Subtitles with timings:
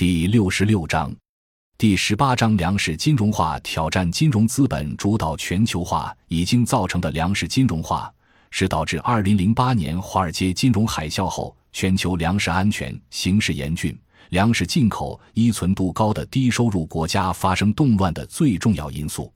[0.00, 1.14] 第六十六章，
[1.76, 8.10] 第十八章粮食金融化挑战金融资本主导全球化已经造成的粮食金融化，
[8.50, 13.94] 是导致二零零八年华尔街金融海啸后全球粮食安全形势严峻、
[14.30, 19.30] 粮食进口依存度高的低收入国家发生动乱的最重要因素。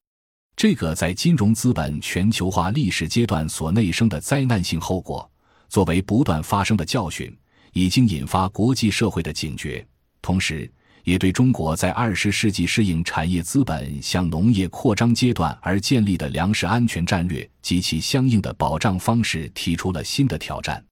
[0.56, 5.30] 这个在金融资本全球化历史阶段所内生的灾难性后果，
[5.68, 7.30] 作为不断发生的教训，
[7.74, 9.86] 已经引发国际社会的警觉，
[10.24, 10.70] 同时
[11.02, 20.82] 也对中国在二十世纪适应产业资本向农业扩张阶段而建立的粮食安全战略及其相应的保障方式提出了新的挑战。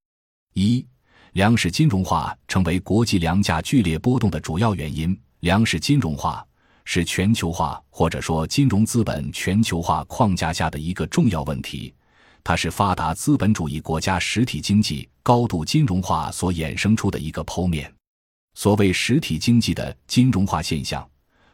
[0.52, 0.86] 一、
[1.32, 5.18] 粮食金融化成为国际粮价剧烈波动的主要原因。
[5.40, 6.46] 粮食金融化。
[6.84, 11.94] 是全球化或者说金融资本全球化框架下的一个重要问题，
[12.42, 17.88] 它是发达资本主义国家实体经济高度金融化所衍生出的一个剖面。
[18.54, 21.06] 所谓实体经济的金融化现象，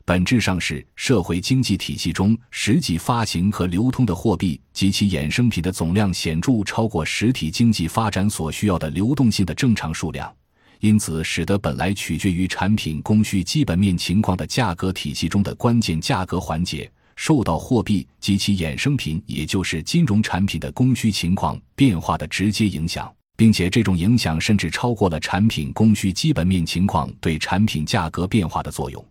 [0.05, 10.35] 本质上是社会经济体系中实际发行和流通的货币及其衍生品的总量显著超过实体经济发展所需要的流动性的正常数量。
[10.81, 29.07] 因此，使得本来取决于产品供需基本面情况的价格体系中的关键价格环节，受到货币及其衍生品，也就是金融产品的供需情况变化的直接影响，并且这种影响甚至超过了产品供需基本面情况对产品价格变化的作用。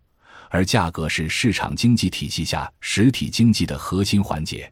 [0.49, 4.69] 而价格是市场经济体系下实体经济的核心环节。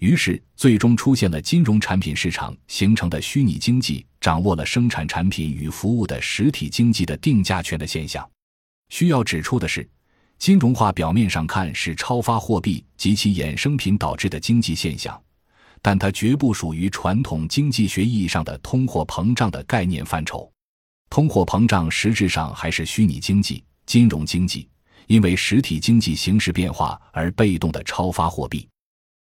[0.00, 8.28] 于是，最终出现了金融产品市场形成的虚拟经济掌握了生产产品与服务的实体经济的定价权的现象。
[8.90, 9.88] 需要指出的是，
[10.38, 15.18] 金融化表面上看是超发货币及其衍生品导致的经济现象，
[15.82, 20.50] 但它绝不属于传统经济学意义上的通货膨胀的概念范畴。
[21.10, 24.66] 通货膨胀实质上还是虚拟经济、金融经济
[25.08, 28.66] 因为实体经济形势变化而被动的超发货币。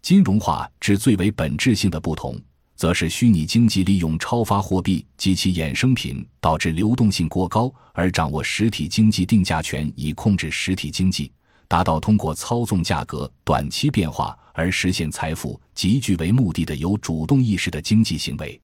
[0.02, 2.40] 金融化之最为本质性的不同，
[2.76, 11.32] 则是虚拟经济利用超发货币及其衍生品导致流动性过高，而掌握实体经济定价权以控制实体经济，
[11.68, 18.60] 达到通过操纵价格短期变化而实现财富集聚为目的的有主动意识的经济行为。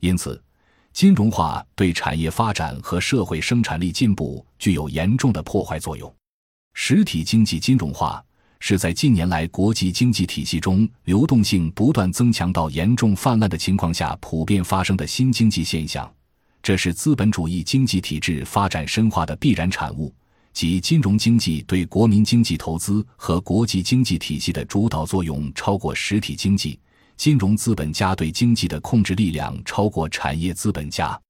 [0.00, 0.42] 因此，
[0.92, 6.12] 金融化对产业发展和社会生产力进步具有严重的破坏作用。
[6.74, 8.24] 实体经济金融化。
[8.60, 16.12] 是在近年来国际经济体系中流动性不断增强到严重泛滥的情况下普遍发生的新经济现象，
[16.60, 20.12] 这是资本主义经济体制发展深化的必然产物，
[20.52, 26.78] 即金融经济对国民经济投资和国际经济体系的主导作用超过实体经济，
[27.16, 31.20] 金融资本家对经济的控制力量超过产业资本家，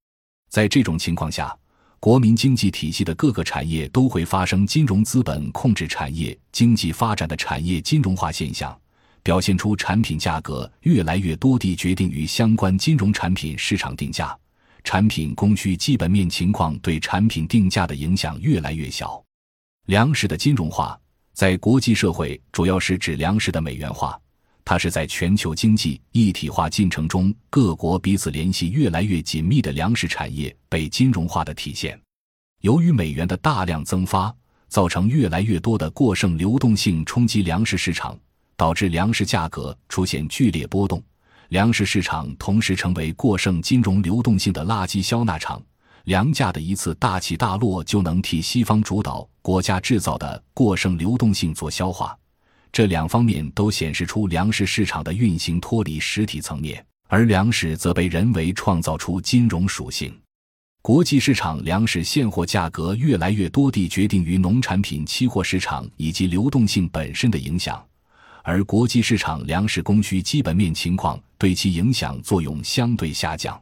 [0.48, 1.56] 在这种情况下。
[2.00, 8.72] 国民经济体系的各个产业都会发生金融资本控制产业经济发展的产业金融化现象，
[9.20, 14.38] 表现出产品价格越来越多地决定于相关金融产品市场定价，
[14.84, 19.22] 产品供需基本面情况对产品定价的影响越来越小。
[19.86, 20.98] 粮食的金融化
[21.32, 24.18] 在国际社会主要是指粮食的美元化。
[24.64, 31.98] 它是在全球经济一体化进程中，各国彼此联系越来越紧密的粮食产业被金融化的体现。
[32.60, 34.30] 由于美元的大量增发，
[34.68, 38.14] 造成越来越多的过剩流动性冲击粮食市场，
[38.58, 41.02] 导致粮食价格出现剧烈波动。
[41.48, 45.62] 粮食市场同时成为过剩金融流动性的垃圾消纳场，
[46.04, 52.14] 粮价的一次大起大落就能替西方主导国家制造的过剩流动性做消化。
[52.70, 60.14] 这两方面都显示出粮食市场的运行脱离实体层面，而粮食则被人为创造出金融属性。
[60.82, 67.82] 国际市场粮食现货价格越来越多地决定于农产品期货市场以及流动性本身的影响，
[68.42, 73.60] 而国际市场粮食供需基本面情况对其影响作用相对下降。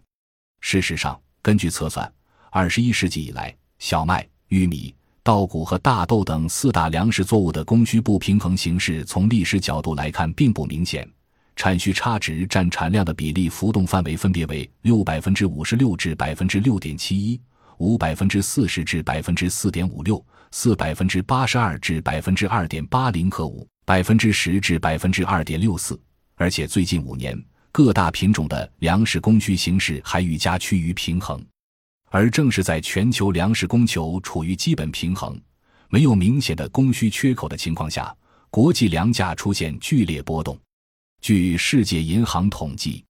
[0.61, 2.11] 事实上，根据测算，
[2.51, 4.95] 二十一世纪以来，小麦、玉米。
[5.23, 11.05] 稻谷和大豆等四大粮食作物的供需不平衡形势，从历史角度来看并不明显。
[11.57, 17.41] 产需差值占产量的比例浮动范围分别为六百分之五十六至百分之六点七一，
[17.79, 25.99] 五百分之四十至百分之四点五六，四百分之八十二至百分之二点八零和五百分之十至百分之二点六四。
[26.35, 27.41] 而且最近五年，
[27.71, 31.43] 各大品种的粮食供需形势还愈加趋于平衡。
[32.11, 35.41] 而正是在全球粮食供求处于基本平衡、
[35.89, 38.13] 没有明显的供需缺口的情况下，
[38.51, 40.59] 国际粮价出现剧烈波动。
[41.21, 43.05] 据世界银行统计，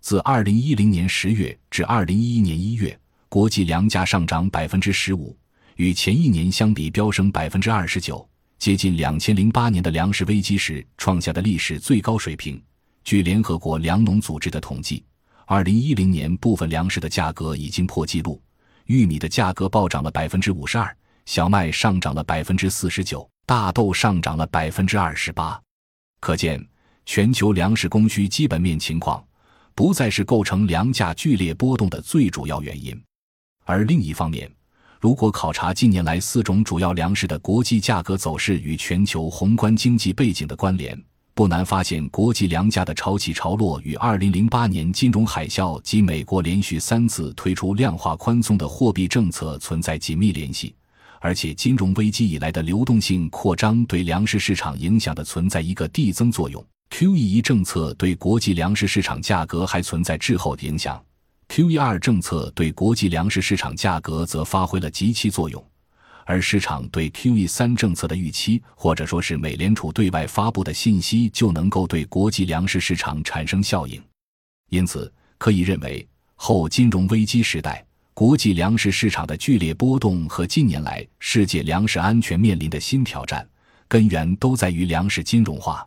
[0.00, 5.36] 自2010年10月至2011年1月，国际粮价上涨百分之十五，
[5.76, 8.28] 与前一年相比飙升百分之二十九，
[8.62, 12.62] 接近两千零八年的粮食危机时创下的历史最高水平。
[13.02, 15.04] 据联合国粮农组织的统计，
[15.46, 18.40] 二零一零年部分粮食的价格已经破纪录，
[18.84, 25.60] 玉米的价格暴涨了百分之五十二，小麦上涨了百分之四十九，大豆上涨了百分之二十八。
[26.20, 26.64] 可见，
[27.04, 29.20] 全球粮食供需基本面情况
[29.74, 32.96] 不再是构成粮价剧烈波动的最主要原因。
[33.64, 34.48] 而另一方面，
[35.02, 40.96] 如果考察近年来四种主要粮食的国际价格走势与全球宏观经济背景的关联，
[41.34, 50.72] 不难发现国际粮价的潮起潮落与2008年金融海啸及美国连续三次推出量化宽松的货币政策存在紧密联系，
[51.18, 56.64] 而且金融危机以来的流动性扩张对粮食市场影响的存在一个递增作用。
[56.90, 61.02] QE 政策对国际粮食市场价格还存在滞后的影响。
[61.52, 65.62] QE 二政策对国际粮食市场价格则发挥了极其作用，
[66.24, 74.02] 而市场对 QE 三政策的预期，或者说是美联储对外发布的信息，就能够对国际粮食市场产生效应。
[74.70, 77.84] 因此，可以认为，后金融危机时代
[78.14, 83.46] 国际粮食市场的剧烈波动和近年来世界粮食安全面临的新挑战，
[83.88, 85.86] 根源都在于粮食金融化。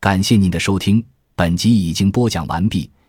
[0.00, 1.02] 感谢您的收听，
[1.34, 2.90] 本集已经播讲完毕。